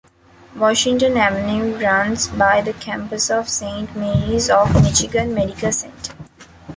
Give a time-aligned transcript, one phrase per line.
[0.55, 6.15] Washington Avenue runs by the campus of Saint Mary's of Michigan Medical Center.